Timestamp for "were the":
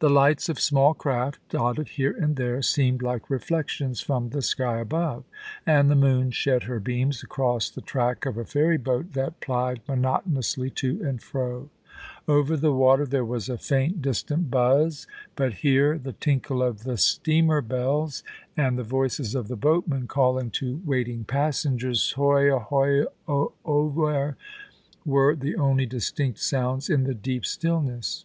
25.06-25.54